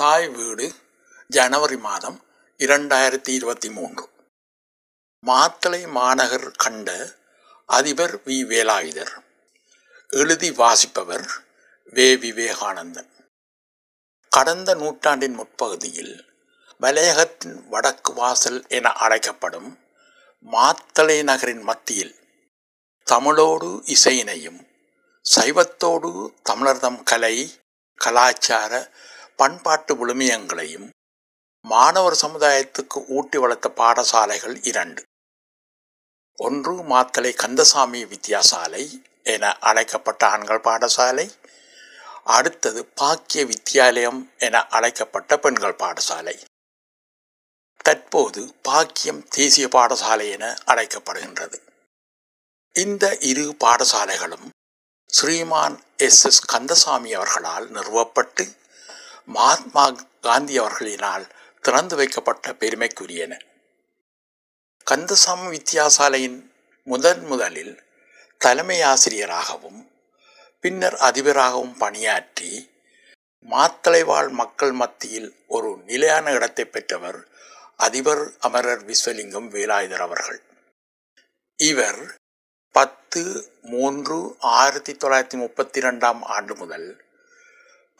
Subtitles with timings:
[0.00, 0.74] தாய் வீடு
[1.28, 2.24] ஜனவரி மாதம்
[2.58, 4.08] இரண்டாயிரத்தி இருபத்தி மூன்று.
[5.26, 7.14] மாத்தளை மாநகர் கண்ட
[7.66, 8.46] அதிபர் வி.
[8.46, 9.24] வேலாயுதர்
[10.08, 11.30] எழுதி வாசிப்பவர்
[11.84, 12.16] வே.
[12.16, 13.10] விவேகானந்தன்.
[14.28, 16.24] கடந்த நூற்றாண்டின் முற்பகுதியில்
[16.80, 19.78] மலையகத்தின் வடக்கு வாசல் என அழைக்கப்படும்
[20.52, 22.14] மாத்தளை நகரின் மத்தியில்
[23.04, 24.66] தமிழோடு இசையினையும்
[25.34, 27.52] சைவத்தோடு தமிழர்தம் கலை
[27.94, 28.90] கலாச்சார
[29.40, 30.90] பண்பாட்டு விழுமியங்களையும்
[31.60, 35.02] மாணவர் சமுதாயத்துக்கு ஊட்டி வளர்த்த பாடசாலைகள் இரண்டு.
[36.36, 41.26] ஒன்று மாத்தளை கந்தசாமி வித்தியாசாலை என அழைக்கப்பட்ட ஆண்கள் பாடசாலை.
[42.24, 46.44] அடுத்தது பாக்கிய வித்தியாலயம் என அழைக்கப்பட்ட பெண்கள் பாடசாலை.
[47.76, 51.58] தற்போது பாக்கியம் தேசிய பாடசாலை என அழைக்கப்படுகின்றது.
[52.72, 54.48] இந்த இரு பாடசாலைகளும்
[55.06, 58.58] ஸ்ரீமான் எஸ் எஸ் கந்தசாமி அவர்களால் நிறுவப்பட்டு
[59.36, 59.84] மகாத்மா
[60.20, 61.24] காந்தி அவர்களினால்
[61.64, 63.32] திறந்து வைக்கப்பட்ட பெருமைக்குரியன.
[64.86, 66.38] கந்தசாமி வித்தியாசாலையின்
[66.86, 67.74] முதன் முதலில்
[68.40, 69.80] தலைமை ஆசிரியராகவும்
[70.60, 72.52] பின்னர் அதிபராகவும் பணியாற்றி
[73.50, 77.20] மாத்தலைவாழ் மக்கள் மத்தியில் ஒரு நிலையான இடத்தை பெற்றவர்
[77.86, 80.40] அதிபர் அமரர் விஸ்வலிங்கம் வேலாயுதர் அவர்கள்.
[81.58, 82.02] இவர்
[82.76, 83.22] பத்து
[83.72, 86.88] மூன்று ஆயிரத்தி தொள்ளாயிரத்தி முப்பத்தி ரெண்டாம் ஆண்டு முதல்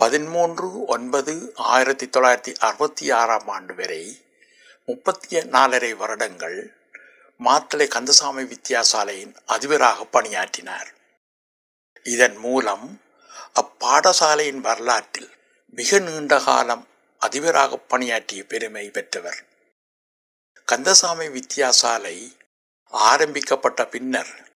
[0.00, 4.28] பதிமூன்று ஒன்பது ஆயிரத்தி தொள்ளாயிரத்தி அறுபத்தி ஆறாம் ஆண்டு வரை
[4.86, 6.74] முப்பத்தி நாலரை வருடங்கள்
[7.44, 10.88] மாத்தளை கந்தசாமி வித்தியாசாலையின் அதிபராக பணியாற்றினார்.
[12.02, 13.00] இதன் மூலம்
[13.60, 15.30] அப்பாடசாலையின் வரலாற்றில்
[15.70, 19.44] மிக நீண்ட காலம் அதிபராக பணியாற்றிய பெருமை பெற்றவர்.
[20.64, 22.36] கந்தசாமி வித்தியாசாலை
[22.90, 24.49] ஆரம்பிக்கப்பட்ட பின்னர்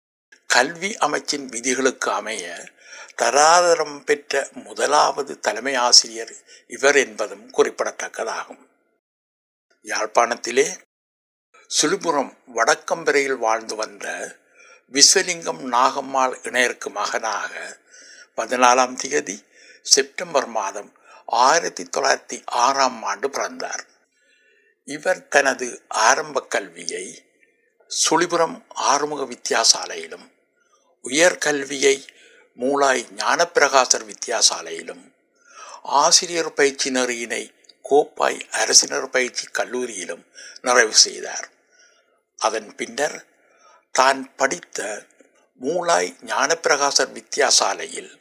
[0.54, 2.44] கல்வி அமைச்சின் விதிகளுக்கு அமைய
[3.22, 6.32] தராதரம் பெற்ற முதலாவது தலைமை ஆசிரியர்
[6.66, 8.62] இவர் என்பதும் குறிப்பிடத்தக்கதாகும்.
[9.84, 10.66] யாழ்ப்பாணத்திலே
[11.66, 14.06] சுழிபுரம் வடக்கம்பரையில் வாழ்ந்து வந்த
[14.92, 17.52] விஸ்வலிங்கம் நாகம்மாள் இணையருக்கு மகனாக
[18.36, 19.44] பதினாலாம் தேதி
[19.82, 20.92] செப்டம்பர் மாதம்
[21.26, 23.86] ஆயிரத்தி தொள்ளாயிரத்தி ஆறாம் ஆண்டு பிறந்தார்.
[24.84, 27.06] இவர் தனது ஆரம்ப கல்வியை
[27.90, 28.58] சுழிபுரம்
[28.90, 30.28] ஆறுமுக வித்தியாசாலையிலும்
[31.08, 32.06] உயர்கல்வியை
[32.58, 35.12] மூளாய் ஞானப்பிரகாசர் வித்தியாசாலையிலும்
[35.82, 37.54] ஆசிரியர் பயிற்சி நெறியினை
[37.90, 40.26] கோப்பாய் அரசினர் பயிற்சி கல்லூரியிலும்
[40.62, 41.50] நிறைவு செய்தார்.
[42.36, 43.26] அதன் பின்னர்
[43.92, 45.06] தான் படித்த
[45.60, 48.20] மூளாய் ஞானப்பிரகாசர் வித்தியாசாலையில்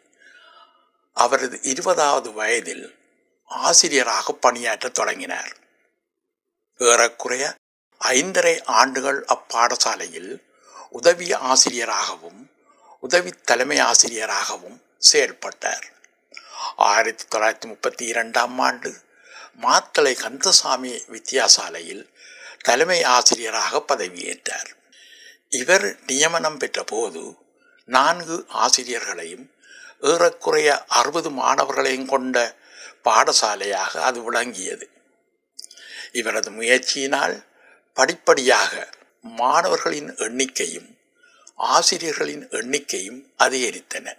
[1.14, 3.00] அவரது இருபதாவது வயதில்
[3.46, 5.56] ஆசிரியராக பணியாற்றத் தொடங்கினார்.
[6.78, 7.56] ஏறக்குறைய
[8.00, 10.42] ஐந்தரை ஆண்டுகள் அப்பாடசாலையில்
[10.90, 12.51] உதவி ஆசிரியராகவும்
[13.02, 15.86] உதவி தலைமை ஆசிரியராகவும் செயல்பட்டார்.
[16.76, 18.94] ஆயிரத்தி தொள்ளாயிரத்தி முப்பத்தி இரண்டாம் ஆண்டு
[19.62, 22.04] மாத்தளை கந்தசாமி வித்தியாசாலையில்
[22.64, 24.70] தலைமை ஆசிரியராக பதவியேற்றார்.
[25.50, 27.36] இவர் நியமனம் பெற்ற போது
[27.86, 29.46] நான்கு ஆசிரியர்களையும்
[30.02, 32.56] ஏறக்குறைய அறுபது மாணவர்களையும் கொண்ட
[33.04, 34.90] பாடசாலையாக அது விளங்கியது.
[36.12, 37.46] இவரது முயற்சியினால்
[37.94, 38.90] படிப்படியாக
[39.22, 40.90] மாணவர்களின் எண்ணிக்கையும்
[41.62, 44.18] ஆசிரியர்களின் எண்ணிக்கையும் அதிகரித்தன.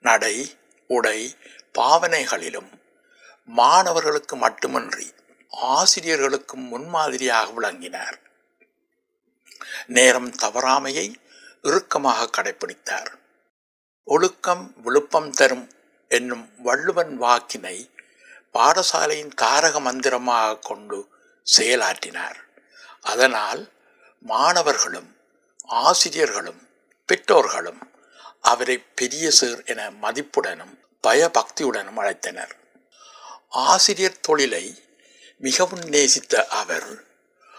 [0.00, 0.56] நடை
[0.86, 1.36] உடை
[1.78, 2.70] பாவனைகளிலும்
[3.46, 5.12] மாணவர்களுக்கு மட்டுமன்றி
[5.50, 8.18] ஆசிரியர்களுக்கும் முன்மாதிரியாக விளங்கினார்.
[9.86, 11.14] நேரம் தவறாமையை
[11.62, 13.12] இறுக்கமாக கடைபிடித்தார்
[14.04, 15.72] ஒழுக்கம் விழுப்பம் தரும்
[16.08, 17.90] என்னும் வள்ளுவன் வாக்கினை
[18.52, 21.08] பாடசாலையின் தாரக மந்திரமாக கொண்டு
[21.56, 22.38] செயலாற்றினார்.
[23.00, 23.72] அதனால்
[24.20, 25.16] மாணவர்களும்
[25.68, 26.68] ஆசிரியர்களும்
[27.06, 27.92] பெற்றோர்களும்
[28.40, 30.74] அவரை பெரிய சேர் என மதிப்புடனும்
[31.06, 32.50] பயபக்தியுடனும் அழைத்தனர்.
[33.48, 34.82] ஆசிரியர் தொழிலை
[35.38, 37.04] மிகவும் நேசித்த அவர்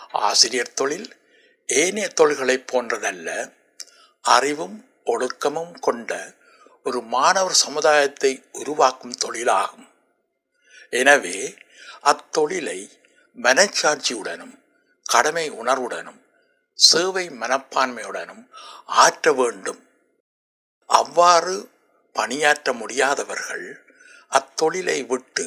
[0.09, 1.17] ஆசிரியர் தொழில்
[1.65, 3.53] ஏனைய தொழில்களைப் போன்றதல்ல
[4.21, 6.33] அறிவும் ஒழுக்கமும் கொண்ட
[6.83, 9.87] ஒரு மாணவர் சமுதாயத்தை உருவாக்கும் தொழிலாகும்.
[10.89, 11.57] எனவே
[12.03, 12.89] அத்தொழிலை
[13.35, 14.59] மனச்சாட்சியுடனும்
[15.03, 16.27] கடமை உணர்வுடனும்
[16.79, 18.43] சேவை மனப்பான்மையுடனும்
[18.85, 19.81] ஆற்ற வேண்டும்.
[20.85, 21.55] அவ்வாறு
[22.15, 23.65] பணியாற்ற முடியாதவர்கள்
[24.31, 25.45] அத்தொழிலை விட்டு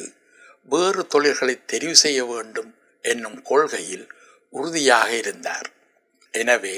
[0.63, 2.71] வேறு தொழில்களை தெரிவு செய்ய வேண்டும்
[3.01, 4.05] என்னும் கொள்கையில்
[4.49, 5.67] உறுதியாக இருந்தார்.
[6.31, 6.77] எனவே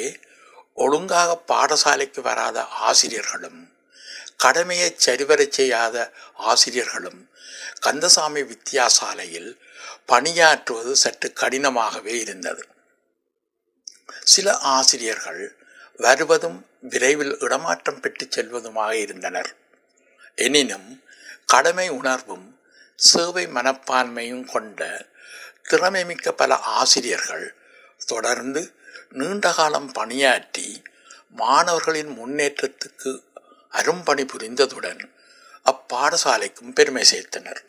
[0.73, 3.73] ஒழுங்காக பாடசாலைக்கு வராத ஆசிரியர்களும்
[4.37, 7.21] கடமையை சரிவரச் செய்யாத ஆசிரியர்களும்
[7.79, 9.51] கந்தசாமி வித்தியாசாலையில்
[10.07, 12.63] பணியாற்றுவது சற்று கடினமாகவே இருந்தது.
[14.33, 15.43] சில ஆசிரியர்கள்
[15.99, 19.51] வருவதும் விரைவில் இடமாற்றம் பெற்றுச் செல்வதுமாக இருந்தனர்.
[20.45, 20.89] எனினும்
[21.45, 22.47] கடமை உணர்வும்
[22.99, 24.81] சேவை மனப்பான்மையும் கொண்ட
[25.69, 27.45] திறமைமிக்க பல ஆசிரியர்கள்
[28.05, 28.61] தொடர்ந்து
[29.09, 30.67] நீண்ட காலம் பணியாற்றி
[31.41, 33.11] மாணவர்களின் முன்னேற்றத்துக்கு
[33.73, 35.01] அரும்பணி புரிந்ததுடன்
[35.65, 37.61] அப்பாடசாலைக்கும் பெருமை சேர்த்தனர்.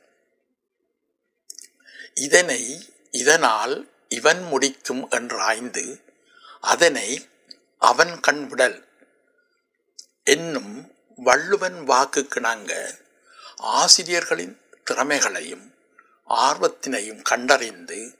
[2.26, 2.62] இதனை
[3.10, 3.74] இதனால்
[4.08, 5.84] இவன் முடிக்கும் என்றாய்ந்து
[6.60, 7.28] அதனை
[7.78, 8.84] அவன் கண்விடல்.
[10.24, 13.00] என்னும் வள்ளுவன் வாக்குக்கிணங்க
[13.56, 14.60] ஆசிரியர்களின்
[14.90, 15.74] திறமைகளையும்
[16.28, 18.18] ஆர்வத்தினையும் கண்டறிந்து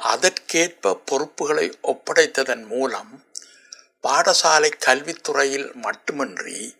[0.00, 3.24] அதற்கேற்ப பொறுப்புகளை ஒப்படைத்ததன் மூலம்
[4.02, 6.76] பாடசாலை கல்வித்துறையில் மட்டுமின்றி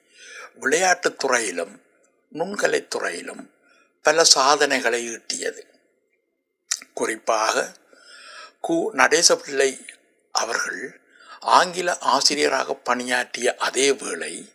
[0.55, 1.83] விளையாட்டுத் துறையிலும்
[2.33, 3.53] நுண்கலைத் துறையிலும்
[4.03, 5.63] பல சாதனைகளை ஈட்டியது.
[6.95, 7.75] குறிப்பாக
[8.69, 8.87] கு.
[8.93, 9.97] நடேசபிள்ளை
[10.39, 11.01] அவர்கள்
[11.41, 14.53] ஆங்கில ஆசிரியராக பணியாற்றிய அதே வேளை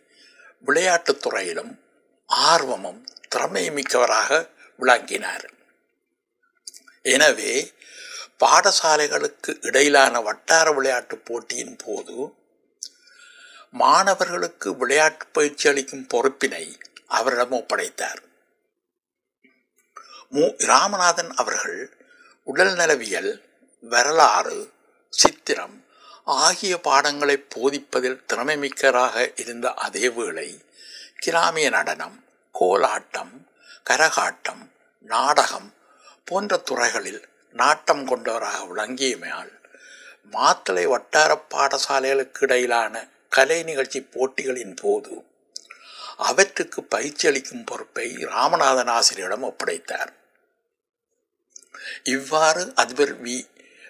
[0.60, 1.80] விளையாட்டுத் துறையிலும்
[2.26, 5.50] ஆர்வமும் திறமைமிக்கவராக விளங்கினார்.
[7.02, 7.72] எனவே
[8.44, 12.34] பாடசாலைகளுக்கு இடையிலான வட்டார விளையாட்டுப் போட்டியின் போது
[13.70, 18.22] மாணவர்களுக்கு விளையாட்டு பயிற்சி அளிக்கும் பொறுப்பினை அவரிடம் ஒப்படைத்தார்.
[20.30, 20.42] மு.
[20.58, 21.96] ராமநாதன் அவர்கள்
[22.44, 23.42] உடல் நலவியல்
[23.80, 24.73] வரலாறு
[25.20, 25.76] சித்திரம்.
[26.24, 30.48] ஆகிய பாடங்களை போதிப்பதில் திறமைமிக்கராக இருந்த அதே வேளை
[31.18, 32.16] கிராமிய நடனம்
[32.54, 33.34] கோலாட்டம்
[33.90, 34.62] கரகாட்டம்
[35.00, 35.68] நாடகம்
[36.24, 37.22] போன்ற துறைகளில்
[37.52, 39.52] நாட்டம் கொண்டவராக விளங்கியமையால்
[40.32, 45.14] மாத்தளை வட்டார பாடசாலைகளுக்கு இடையிலான கலை நிகழ்ச்சி போட்டிகளின் போது
[46.16, 50.12] அவற்றுக்கு பயிற்சி அளிக்கும் பொறுப்பை ராமநாதன் ஆசிரியரிடம் ஒப்படைத்தார்.
[52.04, 53.36] இவ்வாறு அதிபர் வி.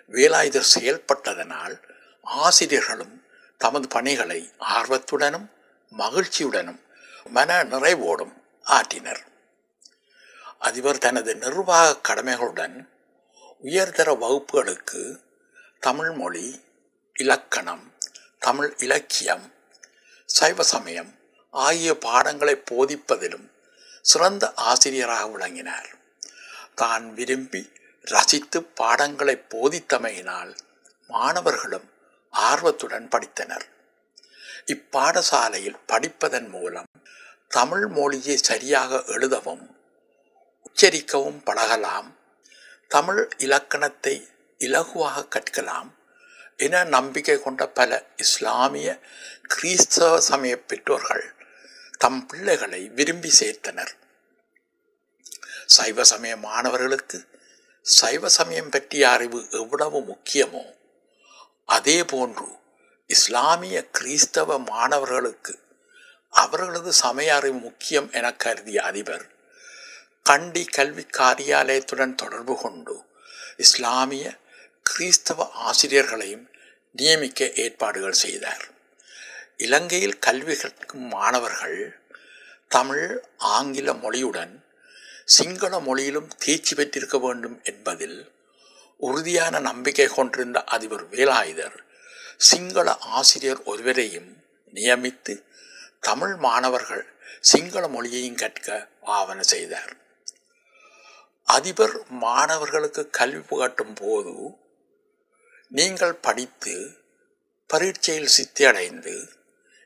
[0.08, 1.82] வேலாயுதர் செயல்பட்டதனால்
[2.22, 3.24] ஆசிரியர்களும்
[3.58, 5.48] தமது பணிகளை ஆர்வத்துடனும்
[5.92, 6.80] மகிழ்ச்சியுடனும்
[7.24, 8.34] மன நிறைவோடும்
[8.66, 9.22] ஆற்றினர்.
[10.58, 12.88] அதிபர் தனது நிர்வாக கடமைகளுடன்
[13.62, 15.20] உயர்தர வகுப்புகளுக்கு
[15.80, 16.62] தமிழ் மொழி
[17.14, 17.92] இலக்கணம்
[18.38, 19.52] தமிழ் இலக்கியம்
[20.24, 21.18] சைவ சமயம்
[21.50, 23.50] ஆகிய பாடங்களை போதிப்பதிலும்
[24.02, 25.90] சிறந்த ஆசிரியராக விளங்கினார்.
[26.74, 27.72] தான் விரும்பி
[28.04, 30.56] ரசித்து பாடங்களை போதித்தமையினால்
[31.08, 31.92] மாணவர்களும்
[32.30, 33.66] ஆர்வத்துடன் படித்தனர்.
[34.66, 36.90] இப்பாடசாலையில் படிப்பதன் மூலம்
[37.48, 39.76] தமிழ் மொழியை சரியாக எழுதவும்
[40.68, 42.16] உச்சரிக்கவும் பழகலாம்
[42.88, 44.28] தமிழ் இலக்கணத்தை
[44.58, 45.90] இலகுவாக கற்கலாம்
[46.56, 49.00] என நம்பிக்கை கொண்ட பல இஸ்லாமிய
[49.46, 51.34] கிறிஸ்தவ சமய பெற்றோர்கள்
[51.98, 53.92] தம் பிள்ளைகளை விரும்பி சேர்த்தனர்.
[55.66, 57.33] சைவ சமய மாணவர்களுக்கு
[57.84, 60.74] சைவ சமயம் பற்றிய அறிவு எவ்வளவு முக்கியமோ
[61.64, 62.46] அதே போன்று
[63.06, 65.58] இஸ்லாமிய கிறிஸ்தவ மாணவர்களுக்கு
[66.28, 69.26] அவர்களது சமய அறிவு முக்கியம் என கருதிய அதிபர்
[70.22, 73.04] கண்டி கல்வி காரியாலயத்துடன் தொடர்பு கொண்டு
[73.56, 74.36] இஸ்லாமிய
[74.82, 76.48] கிறிஸ்தவ ஆசிரியர்களையும்
[76.92, 78.68] நியமிக்க ஏற்பாடுகள் செய்தார்.
[79.56, 82.02] இலங்கையில் கல்வி கற்கும் மாணவர்கள்
[82.68, 84.63] தமிழ் ஆங்கில மொழியுடன்
[85.24, 88.32] சிங்கள மொழியிலும் தேர்ச்சி பெற்றிருக்க வேண்டும் என்பதில்
[88.96, 91.76] உறுதியான நம்பிக்கை கொண்டிருந்த அதிபர் வேலாயுதர்
[92.36, 94.30] சிங்கள ஆசிரியர் ஒருவரையும்
[94.74, 95.34] நியமித்து
[96.00, 97.04] தமிழ் மாணவர்கள்
[97.40, 99.96] சிங்கள மொழியையும் கற்க ஆவண செய்தார்.
[101.48, 104.34] அதிபர் மாணவர்களுக்கு கல்வி புகட்டும் போது
[105.68, 106.74] நீங்கள் படித்து
[107.66, 109.14] பரீட்சையில் சித்தியடைந்து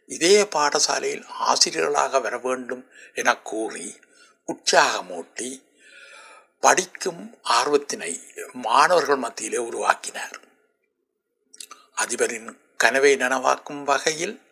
[0.06, 2.84] இதே பாடசாலையில் ஆசிரியர்களாக வர வேண்டும்
[3.14, 3.96] என கூறி
[4.52, 5.62] உற்சாகமூட்டி
[6.60, 8.20] படிக்கும் ஆர்வத்தினை
[8.52, 10.38] மாணவர்கள் மத்தியிலே உருவாக்கினார்.
[11.94, 14.42] அதிபரின் கனவை நனவாக்கும் வகையில்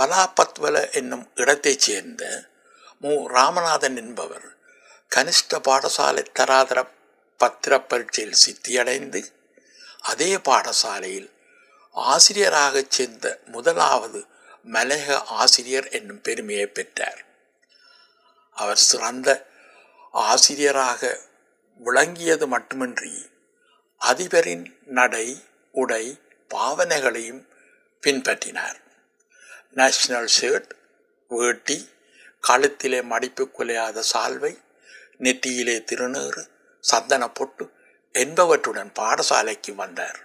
[0.00, 2.48] பலாபத்வல என்னும் இடத்தைச் சேர்ந்த
[3.00, 3.08] மு.
[3.08, 4.56] ராமநாதன் என்பவர்
[5.16, 6.88] கனிஷ்ட பாடசாலை தராதர
[7.36, 9.34] பத்திர பரீட்சையில் சித்தியடைந்து
[10.00, 11.30] அதே பாடசாலையில்
[11.96, 14.26] ஆசிரியராகச் சேர்ந்த முதலாவது
[14.64, 17.30] மலையக ஆசிரியர் என்னும் பெருமையை பெற்றார்.
[18.52, 19.46] அவர் சிறந்த
[20.12, 21.20] ஆசிரியராக
[21.78, 23.30] விளங்கியது மட்டுமின்றி
[24.00, 26.20] அதிபரின் நடை உடை
[26.54, 27.46] பாவனைகளையும்
[28.00, 28.80] பின்பற்றினார்.
[29.74, 30.70] நேஷனல் ஷர்ட்
[31.28, 31.88] வேட்டி
[32.48, 34.62] கழுத்திலே மடிப்பு குலையாத சால்வை
[35.18, 37.72] நெற்றியிலே திருநீறு சந்தன பொட்டு
[38.12, 40.20] என்பவற்றுடன் பாடசாலைக்கு வந்தார்.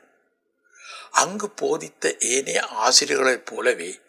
[1.11, 4.01] அங்கு போதித்த ஏனைய ஆசிரியர்களைப் போலவே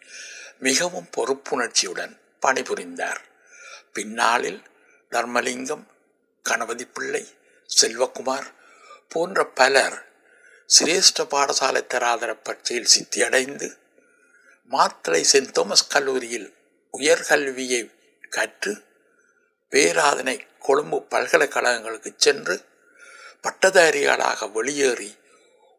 [0.59, 3.27] மிகவும் பொறுப்புணர்ச்சியுடன் பணிபுரிந்தார்.
[3.93, 4.61] பின்னாளில்
[5.11, 5.85] தர்மலிங்கம்
[6.43, 7.23] கணபதி பிள்ளை
[7.81, 8.47] செல்வகுமார்
[9.07, 9.97] போன்ற பலர்
[10.79, 13.67] சிரேஷ்ட பாடசாலை தராதர பற்றியில் சித்தியடைந்து
[14.71, 16.53] மாத்தளை சென்ட் தோமஸ் கல்லூரியில்
[16.97, 17.81] உயர்கல்வியை
[18.29, 18.73] கற்று
[19.71, 22.55] பேராதனை கொழும்பு பல்கலைக்கழகங்களுக்கு சென்று
[23.43, 25.17] பட்டதாரிகளாக வெளியேறி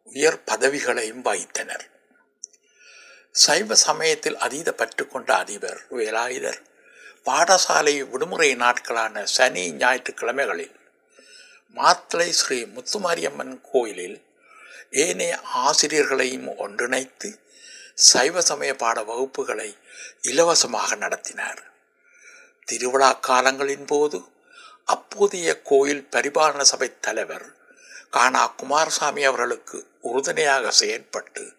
[0.04, 1.84] உயர் பதவிகளையும் வகித்தனர்.
[3.32, 6.60] சைவ சமயத்தில் அதீத பற்று கொண்ட அதிபர் வேலாயுதர்
[7.24, 10.78] பாடசாலை விடுமுறை நாட்களான சனி ஞாயிற்றுக்கிழமைகளில்
[11.74, 14.24] மாத்தளை ஸ்ரீ முத்துமாரியம்மன் கோயிலில்
[14.90, 17.40] ஏனைய ஆசிரியர்களையும் ஒன்றிணைத்து
[17.94, 19.78] சைவ சமய பாட வகுப்புகளை
[20.20, 21.62] இலவசமாக நடத்தினார்.
[22.64, 24.24] திருவிழா காலங்களின் போது
[24.84, 27.46] அப்போதைய கோயில் பரிபாலன சபை தலைவர்
[28.10, 31.56] கானா குமாரசாமி அவர்களுக்கு உறுதுணையாக செயற்பட்டு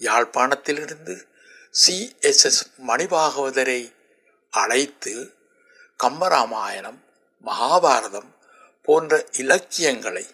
[0.00, 1.26] யாழ்ப்பாணத்திலிருந்து
[1.86, 3.93] சிஎஸ்எஸ் மணிபாகவதரை
[4.54, 5.12] அழைத்து
[6.02, 7.00] கம்பராமாயணம்
[7.44, 8.30] மகாபாரதம்
[8.82, 10.26] போன்ற இலக்கியங்களை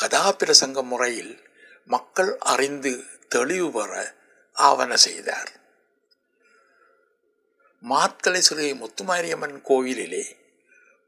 [0.00, 1.34] கதாபிரசங்க முறையில்
[1.86, 2.92] மக்கள் அறிந்து
[3.28, 3.92] தெளிவு பெற
[4.52, 5.50] ஆவண செய்தார்.
[7.90, 10.24] மாத்தளை ஸ்ரீ முத்துமாரியம்மன் கோயிலிலே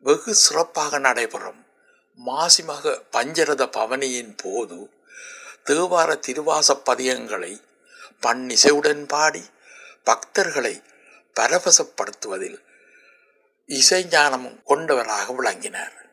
[0.05, 1.61] வெகு சிறப்பாக நடைபெறும்
[2.27, 4.79] மாசிமக பஞ்சரத பவனியின் போது
[5.67, 7.53] தேவார திருவாச பதியங்களை
[8.27, 9.45] பன்னிசையுடன் பாடி
[10.05, 10.75] பக்தர்களை
[11.41, 12.62] பரவசப்படுத்துவதில்
[13.67, 16.07] இசைஞானம் கொண்டவராக விளங்கினார்.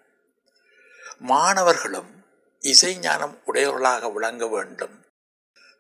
[1.20, 2.26] மாணவர்களும்
[2.60, 5.06] இசைஞானம் உடையவர்களாக விளங்க வேண்டும்.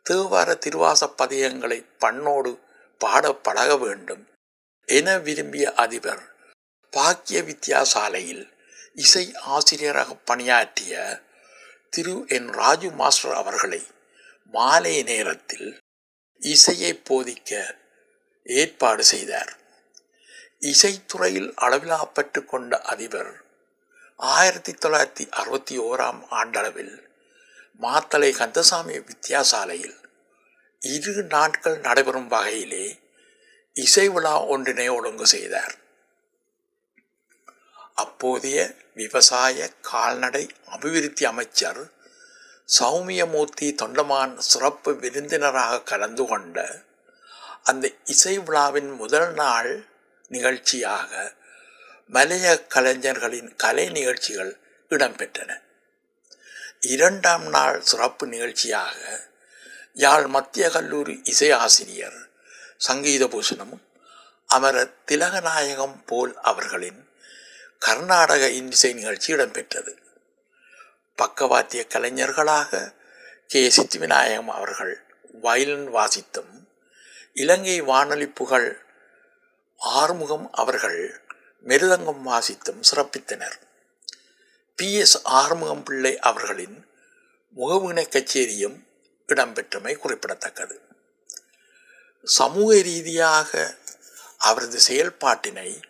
[0.10, 2.60] தேவார திருவாச பதியங்களை பண்ணோடு
[2.98, 4.28] பாட பழக வேண்டும்.
[4.86, 6.36] என விரும்பிய அதிபர்
[6.90, 8.54] பாக்கிய வித்யாசாலையில்
[8.94, 11.22] இசை ஆசிரியராக பணியாற்றிய
[11.90, 12.26] திரு.
[12.28, 12.48] என்.
[12.48, 13.88] ராஜு மாஸ்டர் அவர்களை
[14.52, 15.80] மாலை நேரத்தில்
[16.40, 17.80] இசையை போதிக்க
[18.44, 19.58] ஏற்பாடு செய்தார்.
[20.60, 23.44] இசைத்துறையில் அளவிலா பற்று கொண்ட அதிபர்
[24.16, 27.10] ஆயிரத்தி தொள்ளாயிரத்தி அறுபத்தி ஓராம் ஆண்டளவில்
[27.82, 29.98] மாத்தளை கந்தசாமி வித்யாசாலையில்
[30.80, 33.00] இரு நாட்கள் நடைபெறும் வகையிலே
[33.74, 35.76] இசை விழா ஒன்றினை ஒழுங்கு செய்தார்.
[37.94, 41.92] அப்போதைய விவசாய கால்நடை அபிவிருத்தி அமைச்சர்
[42.80, 46.82] சௌமியமூர்த்தி தொண்டமான் சிறப்பு விருந்தினராக கலந்து கொண்ட
[47.64, 49.86] அந்த இசை விழாவின் முதல் நாள்
[50.28, 51.34] நிகழ்ச்சியாக
[52.08, 55.62] மலைய கலைஞர்களின் கலை நிகழ்ச்சிகள் இடம்பெற்றன.
[56.80, 59.28] இரண்டாம் நாள் சிறப்பு நிகழ்ச்சியாக
[59.94, 62.30] யாழ் மத்திய கல்லூரி இசை ஆசிரியர்
[62.78, 63.84] சங்கீத பூஷணமும்
[64.48, 67.10] அமர திலகநாயகம் போல் அவர்களின்
[67.80, 69.98] கர்நாடக இசை நிகழ்ச்சி இடம்பெற்றது.
[71.18, 72.94] பக்கவாத்திய கலைஞர்களாக
[73.48, 73.68] கே.
[73.68, 75.04] சித்திவிநாயகம் அவர்கள்
[75.42, 76.51] வயலின் வாசித்தும்
[77.34, 78.86] இலங்கை வானொலி புகழ்
[79.78, 81.22] ஆறுமுகம் அவர்கள்
[81.66, 83.62] மிருதங்கம் வாசித்தும் சிறப்பித்தனர்.
[84.76, 84.94] பி.
[84.94, 85.22] எஸ்.
[85.24, 86.86] ஆறுமுகம் பிள்ளை அவர்களின்
[87.56, 88.88] முகவினை கச்சேரியும்
[89.28, 90.82] இடம்பெற்றமை குறிப்பிடத்தக்கது.
[92.24, 93.76] சமூக ரீதியாக
[94.38, 95.82] அவரது செயல்பாட்டினை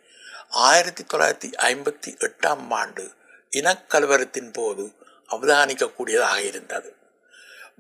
[0.49, 3.13] ஆயிரத்தி தொள்ளாயிரத்தி ஐம்பத்தி எட்டாம் ஆண்டு
[3.49, 4.93] இனக்கலவரத்தின் போது
[5.29, 6.95] அவதானிக்கக்கூடியதாக இருந்தது.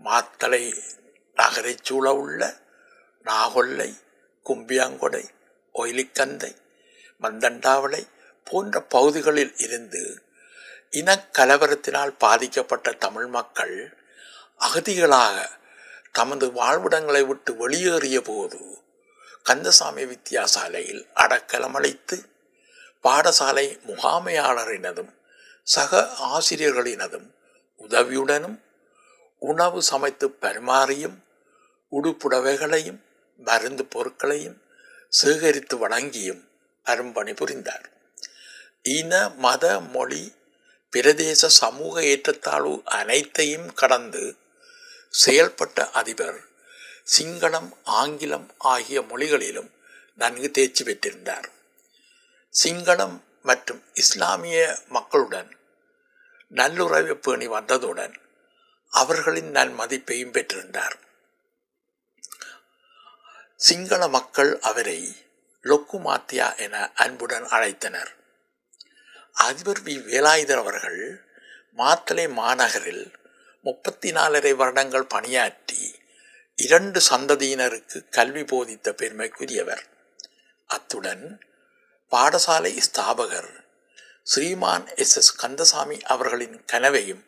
[0.03, 0.83] மாத்தளை
[1.35, 2.60] நகரைச் சூழ உள்ள
[3.25, 3.91] நாகொல்லை
[4.45, 5.23] கும்பியாங்கொடை
[5.75, 6.51] ஒயிலிக்கந்தை
[7.21, 8.03] மந்தண்டாவளை
[8.47, 10.03] போன்ற பகுதிகளில் இருந்து
[10.91, 13.75] இனக்கலவரத்தினால் பாதிக்கப்பட்ட தமிழ் மக்கள்
[14.59, 15.35] அகதிகளாக
[16.11, 18.59] தமது வாழ்விடங்களை விட்டு வெளியேறிய போது
[19.45, 22.17] கந்தசாமி வித்தியாசாலையில் அடக்கலம் அளித்து
[23.03, 25.11] பாடசாலை முகாமையாளரினதும்
[25.67, 27.27] சக ஆசிரியர்களினதும்
[27.79, 28.57] உதவியுடனும்
[29.41, 31.17] உணவு சமைத்து பரிமாறியும்
[31.91, 32.99] உடுப்புடவைகளையும்
[33.45, 34.61] மருந்து பொருட்களையும்
[35.09, 36.43] சேகரித்து வழங்கியும்
[36.85, 37.87] அரும்பணி புரிந்தார்.
[38.83, 40.23] இன மத மொழி
[40.93, 44.23] பிரதேச சமூக ஏற்றத்தாழ்வு அனைத்தையும் கடந்து
[45.25, 46.39] செயல்பட்ட அதிபர்
[47.17, 49.71] சிங்களம் ஆங்கிலம் ஆகிய மொழிகளிலும்
[50.15, 51.47] நன்கு தேர்ச்சி பெற்றிருந்தார்.
[52.63, 55.51] சிங்களம் மற்றும் இஸ்லாமிய மக்களுடன்
[56.49, 58.15] நல்லுறவை பேணி வந்ததுடன்
[58.91, 60.97] அவர்களின் நன்மதிப்பையும் பெற்றிருந்தார்.
[63.61, 65.15] சிங்கள மக்கள் அவரை
[65.63, 68.07] லொக்குமாத்தியா என அன்புடன் அழைத்தனர்.
[69.31, 69.85] அதிபர் வி.
[69.85, 71.25] வேலாயுதர் அவர்கள்
[71.77, 73.13] மாத்தளை மாநகரில்
[73.61, 75.95] முப்பத்தி நாலரை வருடங்கள் பணியாற்றி
[76.55, 79.83] இரண்டு சந்ததியினருக்கு கல்வி போதித்த பெருமைக்குரியவர்.
[80.65, 81.45] அத்துடன்
[82.11, 83.65] பாடசாலை ஸ்தாபகர்
[84.23, 85.17] ஸ்ரீமான் எஸ்.
[85.17, 85.35] எஸ்.
[85.35, 87.25] கந்தசாமி அவர்களின் கனவையும்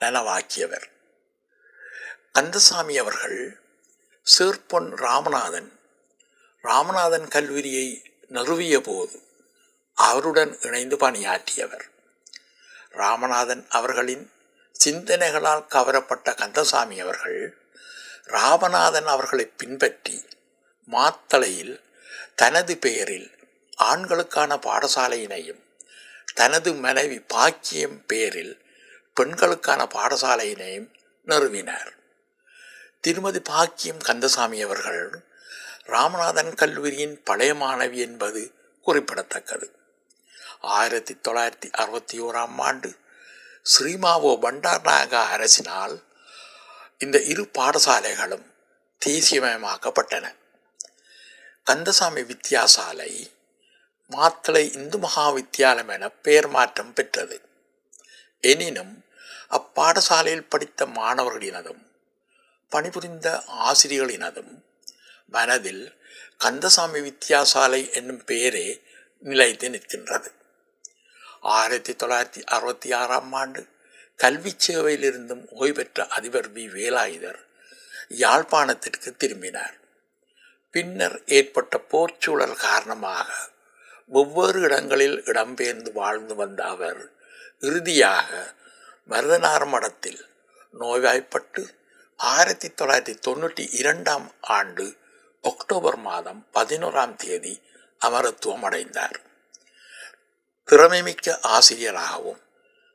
[0.00, 0.86] நனவாக்கியவர்.
[2.32, 3.61] கந்தசாமி அவர்கள்
[4.24, 5.78] சேர்பொன் ராமநாதன்.
[6.62, 9.22] ராமநாதன் கல்லூரியை நிறுவிய போது
[9.94, 11.84] அவருடன் இணைந்து பணியாற்றியவர்.
[12.92, 14.30] ராமநாதன் அவர்களின்
[14.84, 17.58] சிந்தனைகளால் கவரப்பட்ட கந்தசாமி அவர்கள்
[18.26, 20.24] ராமநாதன் அவர்களை பின்பற்றி
[20.90, 21.80] மாத்தளையில்
[22.34, 23.30] தனது பெயரில்
[23.76, 25.62] ஆண்களுக்கான பாடசாலையினையும்
[26.34, 28.54] தனது மனைவி பாக்கியம் பெயரில்
[29.14, 30.88] பெண்களுக்கான பாடசாலையினையும்
[31.26, 31.90] நிறுவினார்.
[33.04, 35.24] திருமதி பாக்கியம் கந்தசாமி அவர்கள்
[35.86, 39.74] ராமநாதன் கல்லூரியின் பழைய மாணவி என்பது குறிப்பிடத்தக்கது.
[40.60, 42.96] ஆயிரத்தி தொள்ளாயிரத்தி அறுபத்தி ஓராம் ஆண்டு
[43.62, 46.02] ஸ்ரீமாவோ பண்டார்நாயகா அரசினால்
[46.98, 48.46] இந்த இரு பாடசாலைகளும்
[49.06, 50.34] தேசியமயமாக்கப்பட்டன.
[51.64, 53.32] கந்தசாமி வித்தியாசாலை
[54.10, 57.40] மாத்தளை இந்து மகா வித்தியாலயம் என பெயர் மாற்றம் பெற்றது.
[58.40, 59.04] எனினும்
[59.50, 61.90] அப்பாடசாலையில் படித்த மாணவர்களினதும்
[62.72, 63.28] பணிபுரிந்த
[63.70, 64.52] ஆசிரியர்களினதும்
[65.26, 65.84] மனதில்
[66.38, 68.66] கந்தசாமி வித்தியாசாலை என்னும் பெயரே
[69.24, 70.30] நிலைத்து நிற்கின்றது.
[71.40, 73.60] ஆயிரத்தி தொள்ளாயிரத்தி அறுபத்தி ஆறாம் ஆண்டு
[74.16, 76.64] கல்வி சேவையிலிருந்தும் ஓய்வு பெற்ற அதிபர் வி.
[76.76, 77.40] வேலாயுதர்
[78.24, 79.76] யாழ்ப்பாணத்திற்கு திரும்பினார்.
[80.74, 83.28] பின்னர் ஏற்பட்ட போர்ச்சூழல் காரணமாக
[84.20, 87.02] ஒவ்வொரு இடங்களில் இடம்பெயர்ந்து வாழ்ந்து வந்த அவர்
[87.60, 88.28] இறுதியாக
[89.08, 90.20] மருதனார் மடத்தில்
[90.80, 91.62] நோய்வாய்ப்பட்டு
[92.30, 94.84] ஆயிரத்தி தொள்ளாயிரத்தி தொண்ணூற்றி இரண்டாம் ஆண்டு
[95.42, 97.62] அக்டோபர் மாதம் பதினோராம் தேதி
[97.98, 99.16] அமரத்துவம் அடைந்தார்.
[100.68, 102.40] திறமைமிக்க ஆசிரியராகவும்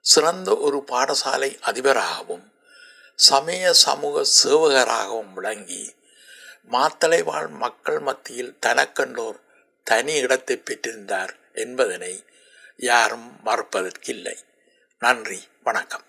[0.05, 2.45] சிறந்த ஒரு பாடசாலை அதிபராகவும்
[3.15, 5.95] சமய சமூக சேவகராகவும் விளங்கி
[6.71, 9.39] மாத்தளை வாழ் மக்கள் மத்தியில் தனக்கண்டோர்
[9.83, 12.25] தனி இடத்தை பெற்றிருந்தார் என்பதனை
[12.77, 14.37] யாரும் மறுப்பதற்கில்லை.
[14.99, 16.06] நன்றி வணக்கம்.